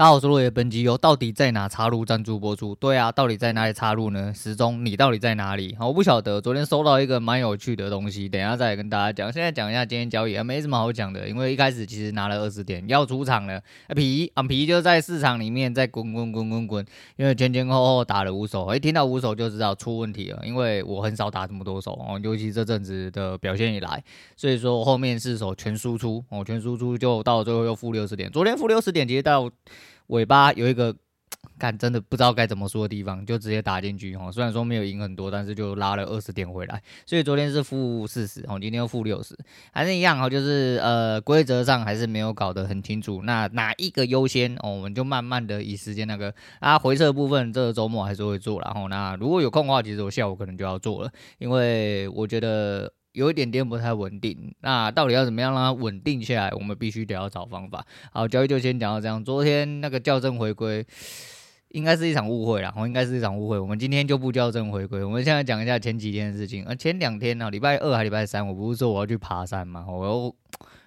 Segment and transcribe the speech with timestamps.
[0.00, 2.74] 大家好，我是落叶，本集由到底在哪插入赞助播出。
[2.76, 4.32] 对啊，到底在哪里插入呢？
[4.32, 5.76] 时钟，你到底在哪里？
[5.78, 6.40] 好，我不晓得。
[6.40, 9.30] 昨天收到一个蛮有趣的东西，等一下再来跟大家讲。
[9.30, 13.60] 现在讲一下今天交易啊，没什么好讲的，因为一开始其实拿了二十点要出场了，
[13.94, 16.86] 皮啊皮就在市场里面在滚滚滚滚滚，
[17.16, 24.02] 因为前前后后打了五手，一听到五手就知道出问题了，因为我很少打这么多手哦，尤其这阵子的表现以来，
[24.34, 29.50] 所以说后面四手全输出哦，全输出就到最后又负六十点，昨天负六十点其实到。
[30.10, 30.94] 尾巴有一个，
[31.56, 34.30] 看真的不知道该怎么说的地方，就直接打进去哈。
[34.30, 36.82] 虽然说没有赢很多，但是就拉了二十点回来。
[37.06, 39.38] 所以昨天是负四十，哦，今天又负六十，
[39.72, 43.22] 还是一样哈，就是呃规则上还是没有搞得很清楚。
[43.22, 44.70] 那哪一个优先哦？
[44.70, 48.60] 我们就慢慢的以时间那个啊回撤部分，这个周末还是会做。
[48.60, 52.92] 然后那如果有空的话，其实我下午可能就要做了，因为我觉得。
[53.12, 56.50] 有一点点不太稳定，那到底要怎么样让它稳定下来？
[56.52, 57.84] 我们必须得要找方法。
[58.12, 59.24] 好，交易就先讲到这样。
[59.24, 60.86] 昨天那个校正回归，
[61.70, 63.58] 应该是一场误会啦，我应该是一场误会。
[63.58, 66.64] 我们今天就不校正回归，我们现在讲一下前几天的事情。
[66.64, 70.34] 呃，前两天呢，礼拜二还礼拜三，我不是说我要去爬山嘛，我 要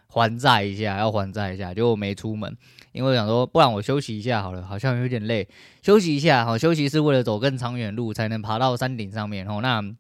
[0.08, 2.56] 还债一下，要还债一下，就没出门，
[2.94, 5.46] 因为想说，不然我休息一下好了，好像有点累，
[5.82, 6.46] 休息一下。
[6.46, 9.46] 好，休息是为了走更长远路，才能爬到山顶上面。
[9.46, 9.94] 哦，那。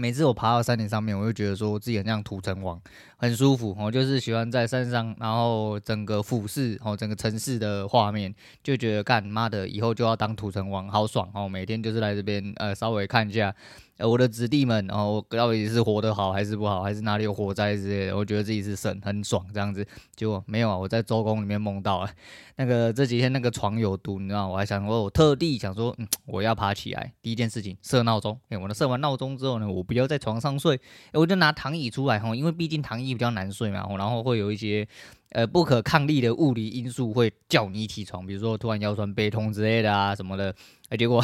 [0.00, 2.80] 每次我爬到山顶上面，我就觉得说自己很像土城王，
[3.16, 3.76] 很舒服。
[3.76, 8.32] 我就是喜欢在山上，然后整个俯视哦，整个城市的画面，
[8.62, 11.48] 就觉得干妈的以后就要当土城王，好爽哦！
[11.48, 13.52] 每天就是来这边呃，稍微看一下。
[13.98, 18.16] 呃，我的子弟们，然后到底是活得好还是不好，还是哪里有火灾之类的？
[18.16, 19.84] 我觉得自己是神，很爽这样子。
[20.14, 22.10] 结果没有啊，我在周公里面梦到了
[22.54, 24.46] 那个这几天那个床有毒，你知道？
[24.46, 28.38] 我还想说，我特地想说，嗯，我要爬起来，第一件事情设闹钟。
[28.50, 30.80] 哎，我呢设完闹钟之后呢，我不要在床上睡，
[31.12, 34.86] 我就拿躺椅出来哈，因为毕竟躺椅比较难睡嘛，然后会有一些
[35.30, 40.54] 呃不可抗力的物理因素会叫你起床，比如说突然腰酸背痛之类的啊什么的。
[40.88, 41.20] 哎，结果。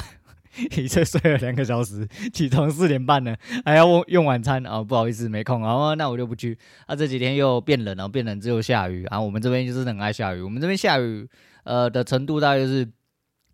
[0.77, 4.85] 一次睡了两个小时，起床四点半了，还要用晚餐啊、哦！
[4.85, 6.57] 不好意思，没空啊，那我就不去。
[6.87, 9.21] 啊，这几天又变冷了，变冷之后下雨啊。
[9.21, 11.29] 我们这边就是很爱下雨，我们这边下雨
[11.65, 12.85] 呃的程度大概就是，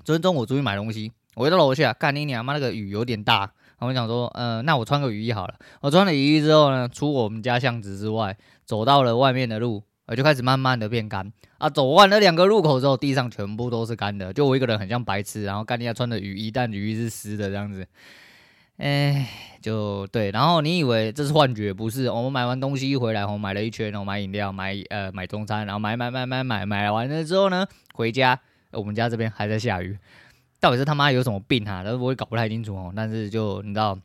[0.05, 3.51] 昨天中午出去买东西，我回到楼下，干你娘妈那个雨有点大，然
[3.81, 5.55] 后我想说，呃，那我穿个雨衣好了。
[5.81, 9.83] 我穿了雨衣之后呢，出我们家巷子之外，走到了外面的路。
[10.11, 17.87] 我就开始慢慢的变干啊，走完了两个路口之后，地上全部都是干的，就我一个人很像白痴，然后干你家穿的雨衣，但雨衣是湿的这样子，
[18.79, 19.29] 哎，
[19.63, 22.11] 就对，然后你以为这是幻觉，不是？
[22.11, 28.41] 我们买完东西一回来，我买了一圈，然后买饮料，买呃买中餐，然后买买买买买买完了之后呢，回家，
[28.73, 29.97] 我们家这边还在下雨，
[30.59, 31.83] 到底是他妈有什么病哈、啊？
[31.85, 33.97] 但是我也搞不太清楚哦，但是就你知道，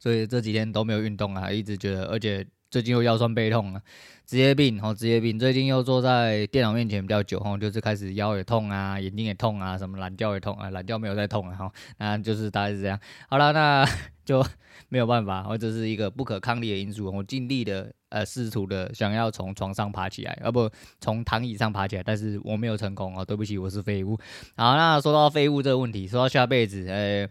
[0.00, 2.44] 所以这几天都没有运动啊，一直觉得，而且。
[2.70, 3.80] 最近又腰酸背痛了，
[4.26, 5.38] 职业病，吼，职业病。
[5.38, 13.00] 最近又坐在电脑面前比较久，吼，就是开始腰也痛啊，眼睛也痛啊，什么懒觉也痛啊，懒觉没有再痛了，哈，那就是大概是这样。
[13.30, 13.86] 好了，那
[14.26, 14.44] 就
[14.90, 17.10] 没有办法，或者是一个不可抗力的因素。
[17.10, 24.18] 我尽力的，呃，试图的想要从床上爬起来，啊不，从躺椅上爬起来，但是我没有成功哦，对不起，我是废物。
[24.56, 27.26] 好，那说到废物这个问题，说到下辈子，呃。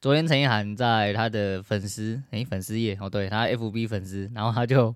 [0.00, 4.94] 昨天陈意涵在他的粉丝诶、粉丝页哦，对他 FB 粉丝，然后他就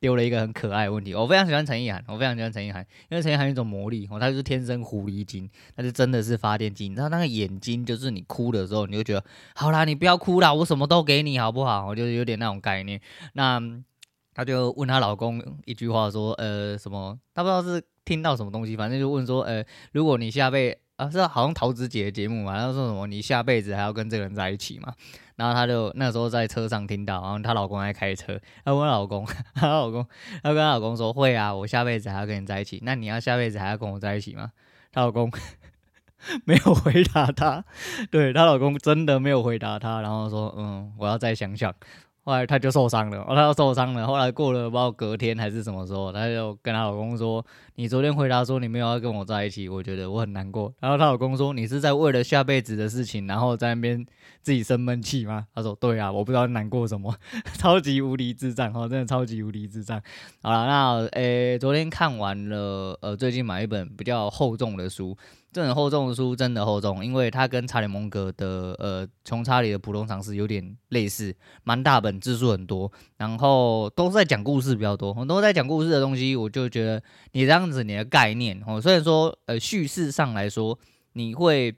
[0.00, 1.14] 丢了一个很可爱的问题。
[1.14, 6.88] 我非常喜欢陈意涵，我非常喜欢陈意涵，因为陈意涵有一种魔力哦，他就是天生狐狸精，他是真的是发电机。
[6.88, 9.24] 你知道那个眼睛，就是你哭的时候，你就觉得
[9.54, 11.86] 好啦，你不要哭啦，我什么都给你好不好？
[11.86, 13.00] 我就有点那种概念。
[13.34, 13.62] 那
[14.34, 17.16] 他就问她老公一句话说，呃，什么？
[17.34, 20.76] 他不知道是听到什么东西，反正就问说，呃，如果你下辈。
[21.00, 24.92] 啊，是好像陶子姐的节目嘛，然后说什么你下辈子还要跟这个人在一起嘛？
[25.36, 30.06] 然后她就那时候在车上听到，然后她老公在开车，她问老公，她老公，
[30.42, 34.52] 她跟她老公说会啊，我下辈子还要跟你在一起，那你要下辈子还要跟我在一起吗？
[34.92, 35.32] 她老公
[36.44, 37.64] 没有回答她，
[38.10, 41.74] 对，她老公真的没有回答她，然后说嗯，我要再想想。
[42.30, 44.06] 后来她就受伤了，哦，她要受伤了。
[44.06, 54.06] 后来过了不知道隔天还是什么时候，她就跟她老公说：“你昨天回答说你没有要跟我在一起，我觉得我很难过。”然后她老公说：“你是在为了下辈子的事情，然后在那边
[54.42, 57.12] 自己生闷气吗？”她说：“对啊，我不知道难过什么，
[57.58, 60.00] 超级无敌智障，哦，真的超级无敌智障。”
[60.40, 65.16] 好了，那诶，昨天看完了，呃，最近买一本比较厚重的书。
[65.52, 77.02] 这本厚重的书真的厚重，因为它跟查理蒙格的呃《穷查理的普通常识》有点类似，蛮大本，字数很多，然后都是在讲故事比较多，很多在讲故事的东西，我就觉得
[77.32, 80.78] 你这样子你的概念哦， 虽然说呃叙事上来说，
[81.14, 81.74] 你会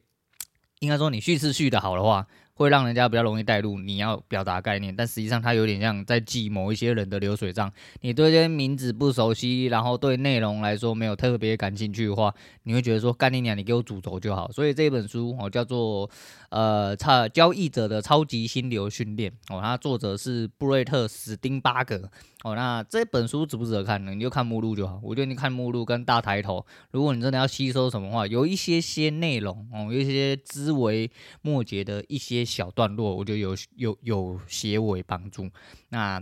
[0.81, 7.73] 应该说你叙事叙的好的话，会让人家比较容易带入你要表达概念，但实际上它有点像在记某一些人的流水账。
[8.03, 12.33] 你对这些名字不熟悉，然后对内容来说没有特别感兴趣的话，
[12.65, 14.53] 你会觉得说干你娘，你给我主轴就好。
[14.53, 16.09] 所以这本书哦叫做
[16.51, 22.11] 呃超交易者的超级心流训练哦，它作者是布瑞特史丁巴格
[22.45, 22.55] 哦。
[22.55, 24.15] 那这本书值不值得看呢？
[24.15, 25.01] 你就看目录就好。
[25.03, 31.11] 我觉得你看目录跟大抬头，如果你真的要吸收什么话，有一些些内容哦，有一些枝微
[31.41, 32.42] 末节的一些。
[32.45, 35.49] 小段落，我觉得有有有些微帮助。
[35.89, 36.21] 那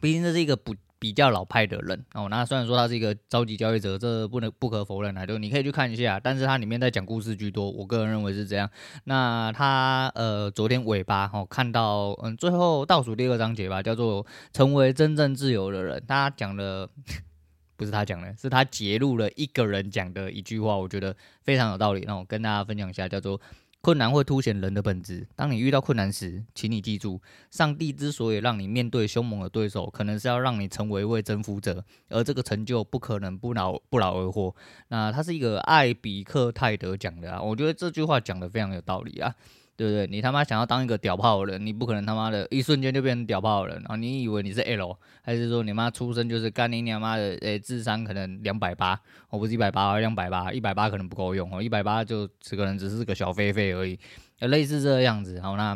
[0.00, 2.28] 毕竟这是一个不比较老派的人哦。
[2.28, 5.24] 那虽然说他是一个超级交易者，这不能不可否认啊。
[5.24, 7.70] 就你可以去看一下，但是它里面在讲故事居多。
[7.70, 8.70] 我个人认为是这样。
[9.04, 16.02] 那他呃，昨天尾巴哦，看到嗯，最后倒数第二章节吧，叫做“成为真正自由的人”。
[16.08, 16.88] 他讲的
[17.76, 22.04] 不是他讲的，是他截录了一个人讲的一句话，我觉得非常有道理。
[22.06, 23.40] 那我跟大家分享一下，叫做。
[23.82, 25.26] 困难会凸显人的本质。
[25.34, 34.54] 当你遇到困难时，请你记住，上帝之所以让你面对凶猛的对手，可能是要让你成为一位征服者，而这个成就不可能不劳不劳而获。
[34.88, 39.34] 那他是一个艾比克泰德讲的啊，我觉得这句话讲的非常有道理啊。
[39.80, 40.06] 对不对？
[40.06, 43.96] 你他妈想要当一个屌炮的人，你不可能他妈的一瞬间就变成屌炮的人啊！
[43.96, 47.34] 你以为你是 L，还是说你妈出生就是干你娘妈的？
[47.36, 49.00] 诶，智商可能两百八，
[49.30, 53.98] 我不是一百八，两百八，一百八可能不够用哦，一百八就只可能只是个小飞飞而已，
[54.40, 55.40] 类似这个样子。
[55.40, 55.74] 好，那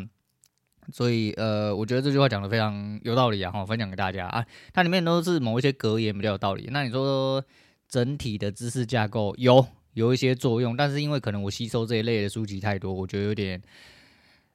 [0.93, 4.45] 所以呃，我觉得这句话讲的非常有道理啊，哈，分享给大家啊。
[4.75, 6.69] 它里面都是某一些格言比较有道理。
[6.71, 7.43] 那你说
[7.89, 13.61] 整体的知识架构有有一些作用，但是因为可能我吸收这一类的书籍太多，我觉得有点。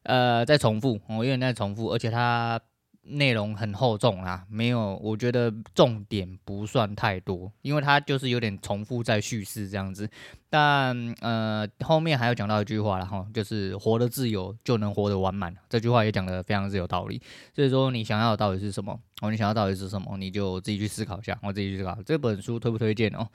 [0.03, 2.59] 呃，在重复，我有点在重复，而且它
[3.03, 10.09] 内容很厚重啊，没有，我觉得重点不算太多，因为它就是有点重复在叙事这样子。
[10.49, 17.21] 但呃，后面还有讲到一句话了哈，就是活得自由就能活得完满，这句话也讲得非常之有道理。
[17.53, 18.97] 所以说，你想要的到底是什么？
[19.21, 20.15] 哦，你想要到底是什么？
[20.17, 21.97] 你就自己去思考一下，我自己去思考。
[22.05, 23.27] 这本书推不推荐哦？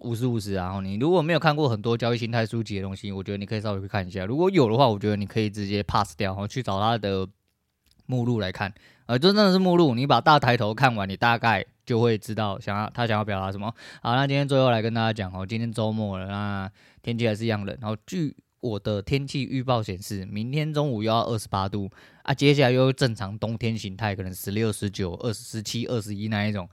[0.00, 0.54] 五十五十！
[0.54, 4.24] 然后你如果没有看过很多交易心态书籍的东西，我觉得你可以稍微去看一下。
[4.24, 7.28] 如果有的话，我觉得你可以直接 pass 掉，然后去找它的
[8.06, 8.72] 目录来看。
[9.06, 13.74] 呃，就真的是目录，你把大抬头看完，你大概就会知道想要他想要表达什么。
[14.02, 16.70] 好，那今天最后来跟大家讲哦，今天周末了，那
[17.02, 17.76] 天气还是一样冷。
[17.80, 21.90] 然后据我的天气预报显示，明天中午又要二十八度
[22.22, 26.68] 啊，接下来又正常冬天形态，可能十六、十九、二、十七、二十一那一种。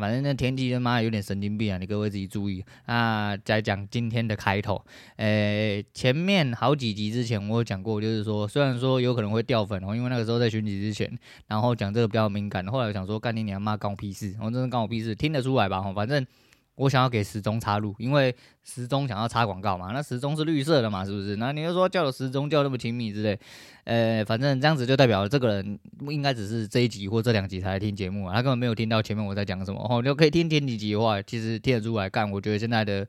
[0.00, 1.78] 反正那天气他妈有点神经病啊！
[1.78, 3.36] 你各位自己注意啊。
[3.36, 4.84] 再讲今天的开头，
[5.16, 11.10] 诶、前面好几集之前我有讲过，就是说虽然说有可能会掉粉哦，因为那个时候在选举之前，
[11.46, 12.66] 然后讲这个比较敏感。
[12.66, 14.34] 后来我想说，干你娘妈关我屁事！
[14.40, 15.80] 我真的关我屁事，听得出来吧？
[15.92, 16.26] 反正。
[16.78, 21.34] 我想要给时钟插入，因为时钟想要插广告嘛，那时钟是绿色的嘛，是不是？
[21.36, 23.38] 那你就说叫了时钟叫那么亲密之类，
[23.82, 25.78] 呃，反正这样子就代表这个人
[26.08, 29.84] 应该只是这一集或这两集才来听节目啊，他根本没有听到前面我在讲什么。
[29.90, 32.08] 哦，你就可以听前几集的话，其实听得出来。
[32.08, 33.04] 干，我觉得现在的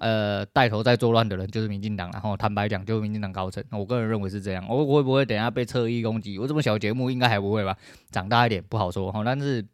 [0.00, 4.62] 呃带头在作乱的人就是民进党，然后坦白讲就是民进党高层，我个人认为是这样。
[4.68, 6.38] 我会不会等下被侧翼攻击？
[6.38, 7.74] 我这么小节目应该还不会吧？
[8.10, 9.64] 长大一点不好说哈，但是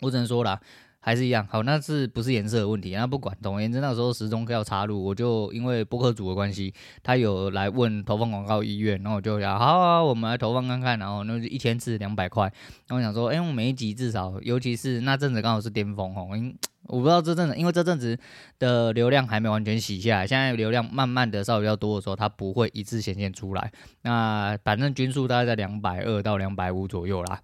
[0.00, 0.58] 我只能说了。
[1.02, 2.94] 还是一样好，那是不是颜色的问题？
[2.94, 12.44] 那不管，总而言之，那时候时钟要插入，我就因为播客组的关系，他有来问投放广告意愿，然后我就讲好啊，我们来投放看看，然后那就一千次两百块，
[12.86, 16.54] 然后我想说，哎、欸，我每一集至少，尤其是那阵子刚好是巅峰哦，因
[16.84, 18.18] 我不知道这阵子，因为这阵子
[18.58, 23.72] 的流量还没完全洗下来，现在流量慢慢的稍微比较多的时候，它不会一次显现出来，
[24.02, 27.40] 那反正均数大概在两百二到两百五左右啦。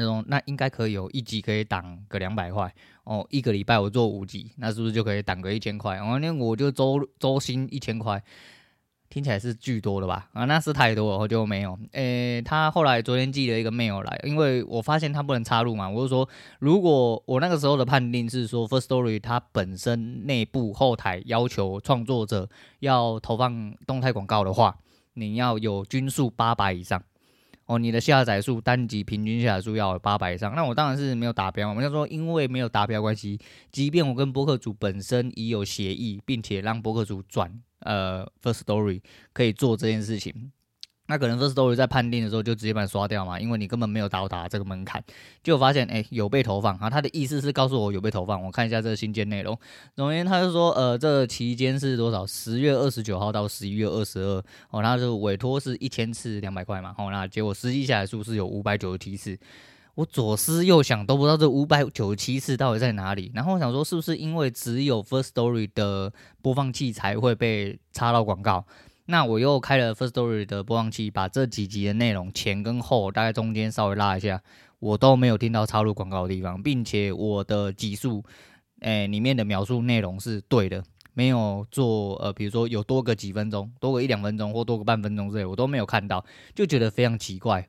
[0.00, 5.98] 那种那应该可以有一集可以挡个两百块哦，一个礼拜我做五集，那是不是就可以挡个一千块？
[5.98, 8.22] 哦，那我就周周薪一千块，
[9.08, 10.30] 听起来是巨多的吧？
[10.32, 11.78] 啊，那是太多，我就没有。
[11.92, 16.28] 诶、他后来昨天寄了一个 mail 来，因为我发现他不能插入嘛，我就说，
[16.60, 24.78] 如果我那个时候的判定是说，Firstory 它本身内部后台要求创作者要投放动态广告的话，
[25.14, 27.02] 你要有均数八百以上。
[27.70, 31.68] 哦，你的下载数单集平均下载数要八百以上，那我当然是没有达标。
[31.68, 33.38] 我们就说，因为没有达标关系，
[33.70, 37.48] 即便我跟播客主本身已有协议，并且让播客主转
[37.82, 39.00] 呃，First Story
[39.32, 40.50] 可以做这件事情。
[41.10, 45.02] 那可能 First Story 在判定的时候就直接把你刷掉嘛，因为你根本没有到达这个门槛，
[45.42, 49.58] 就发现哎、有被投放啊，他的意思是告诉我有被投放，我看一下这个信件内容，
[49.96, 52.24] 总而言之他就说呃这期间是多少？
[52.24, 54.42] 十月二十九号到十一月二十二。
[54.70, 59.36] 哦，然后就委托是一千次两百块嘛，哦那结果实际下来数是有五百九十七次，
[59.96, 68.64] 我左思右想都不知道这五百九十七次到底在哪里，然后我想说是不是因为只有 First Story 的播放器才会被插到广告？
[69.10, 74.40] 那我又开了 First Story 的播放器，把这几集的内容前跟后大概中间稍微拉一下，
[74.78, 78.24] 我都没有听到插入广告的地方，并且我的集数，
[78.82, 86.24] 诶，里面的描述内容是对的，没有做呃，比如说有多个几分钟，多个一两分钟或多个半分钟之类，我都没有看到，
[86.54, 87.68] 就觉得非常奇怪。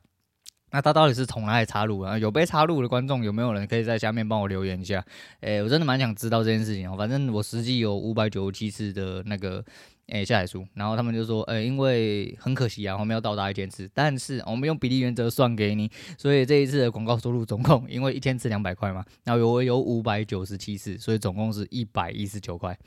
[0.73, 2.17] 那他到底是从哪里插入啊？
[2.17, 5.03] 有被插入的观众有没有人可以在下面帮我留言一下？
[5.41, 6.95] 诶、我真的蛮想知道这件事情哦。
[6.95, 9.61] 反正我实际有五百九十七次的那个
[10.11, 22.77] 诶、欸、下载书，然后他们就说，诶、因为很可惜啊，我们要到达一千次，但是我们用比例原则算给你，所以这一次的广告收入总共，因为一千次两百块嘛，然后我有五百九十七次，所以总共是一百一十九块。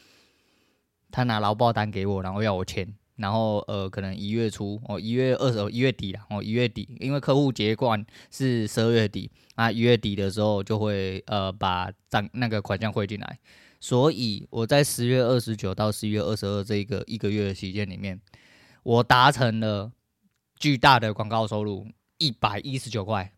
[1.11, 2.87] 他拿劳报单给我，然后要我签。
[3.17, 13.39] 然后呃，可能一月初哦，一月二十一月底啦，哦，一月底，因为客户结款是十二月底，啊，一月底的时候就会呃把账那个款项汇进来，
[13.85, 18.19] 所以我在十月二十九到十一月二十二这个一个月的期间里面，
[18.83, 19.93] 我达成了
[20.59, 21.87] 巨大的广告收入
[22.17, 23.31] 一百一十九块。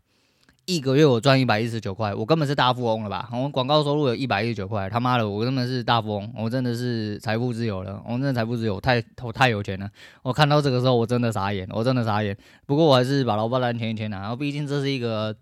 [0.64, 3.28] 一个月我赚一百一十九块，我根本是大富翁了吧？
[3.32, 9.90] 我广告收入有一百一十九块，他妈的，我根本是大富翁，我真的是财富自由了，我真的财富自由，太我太有钱了。
[10.22, 12.36] 我看到这个时候，我真的傻眼，我真的傻眼。
[12.66, 15.36] 不过我还是把劳报单填一填啊，然后毕竟这是一个，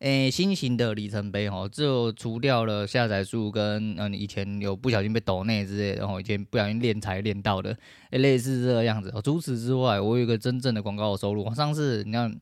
[0.00, 7.76] 诶、新型的里程碑哦，就除掉了下载数跟嗯以前有不小心被抖内之类，然后以前不小心练财练到的，
[8.10, 9.12] 诶、类似这个样子。
[9.24, 12.40] 除此之外，我有一个真正的广告收入，上次你看。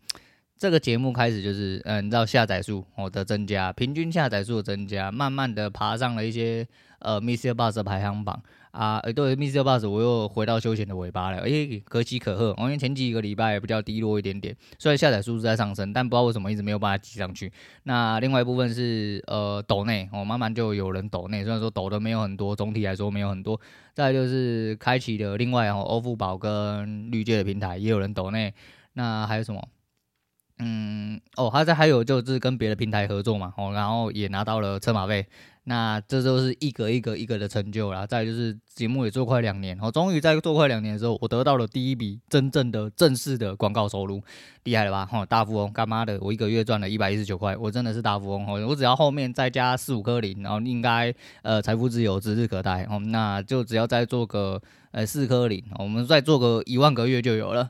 [0.63, 6.65] 这个节目开始就是，嗯，你知道下载数哦的增加，平均下载数的增加，慢慢的爬上了一些
[7.01, 8.41] 呃 MixerBox 的排行榜
[8.71, 17.53] 啊，对，MixerBox 我又回到休闲的尾巴了，诶，可喜可贺，因为前几个礼拜比较低落一点点，虽然下载数是在上升，但不知道为什么一直没有办法挤上去。
[17.83, 23.61] 那另外一部分是呃抖内哦，慢慢就有人抖内，虽然说抖的没有很多，总体来说没有很多。
[23.95, 28.55] 再就是开启了另外哦，欧付宝跟绿界的平台也有人抖内，
[28.93, 29.61] 那还有什么？
[30.65, 35.27] 嗯，哦，他在还有就是跟别的平台合作嘛，哦，然后也拿到了车马费，
[35.65, 38.07] 那这都是一格一格一格的成就啦。
[38.07, 44.23] 再就是节目也做快两年，哦，终于在做快两年的时候，我得到了第一笔真正的正式的广告收入，
[44.63, 45.09] 厉害了吧？
[45.13, 48.65] 哦，大富翁，干妈的，我一个月赚了一百一十九块，我真的是大富翁哦！
[48.69, 53.01] 我只要后面再加四五颗零，然后应该呃财富自由指日可待哦。
[53.01, 57.69] 那就只要再做个呃四颗零，我们再做个一万个月就有了。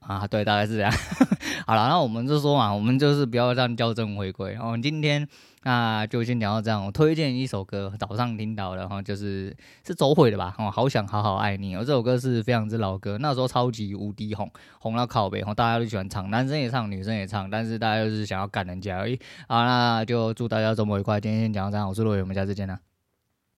[0.00, 0.92] 啊，对，大概是这样。
[1.66, 4.52] 好了，那我们就说嘛，我们就是不要让校正回归。
[4.52, 5.26] 然后今天
[5.64, 6.86] 那就先聊到这样。
[6.86, 9.54] 我推荐一首歌，早上听到的哈，就是
[9.86, 10.54] 是走火的吧？
[10.58, 11.76] 哦，好想好好爱你。
[11.76, 14.50] 哦，这首歌是非常之老歌，那时候超级无敌红，
[14.80, 19.18] 红到靠北，大家都喜欢唱，男生也唱，女生也唱，但是大家就是想要干人家而已。
[19.46, 21.20] 好，那就祝大家周末愉快。
[21.20, 22.78] 今天先讲到这样，我是洛伟，我们下次见啦。